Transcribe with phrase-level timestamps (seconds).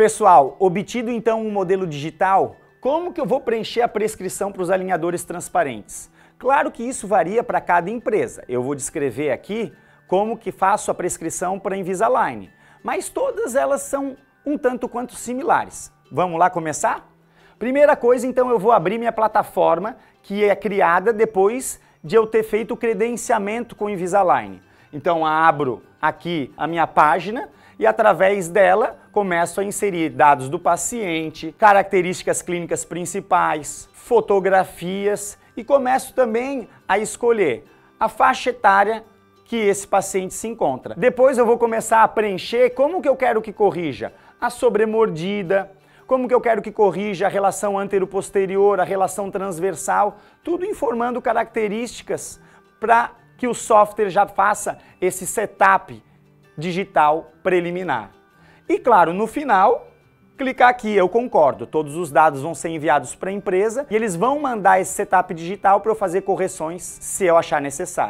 [0.00, 4.70] Pessoal, obtido então um modelo digital, como que eu vou preencher a prescrição para os
[4.70, 6.10] alinhadores transparentes?
[6.38, 8.42] Claro que isso varia para cada empresa.
[8.48, 9.70] Eu vou descrever aqui
[10.08, 12.50] como que faço a prescrição para a Invisalign,
[12.82, 14.16] mas todas elas são
[14.46, 15.92] um tanto quanto similares.
[16.10, 17.06] Vamos lá começar?
[17.58, 22.42] Primeira coisa, então, eu vou abrir minha plataforma, que é criada depois de eu ter
[22.42, 24.62] feito o credenciamento com o Invisalign.
[24.94, 31.54] Então, abro aqui a minha página e através dela começo a inserir dados do paciente,
[31.58, 37.64] características clínicas principais, fotografias e começo também a escolher
[37.98, 39.02] a faixa etária
[39.46, 40.94] que esse paciente se encontra.
[40.94, 45.72] Depois eu vou começar a preencher como que eu quero que corrija a sobremordida,
[46.06, 52.38] como que eu quero que corrija a relação antero-posterior, a relação transversal, tudo informando características
[52.78, 56.09] para que o software já faça esse setup
[56.56, 58.10] digital preliminar.
[58.68, 59.88] E claro, no final,
[60.38, 64.16] clicar aqui, eu concordo, todos os dados vão ser enviados para a empresa e eles
[64.16, 68.08] vão mandar esse setup digital para eu fazer correções se eu achar necessário.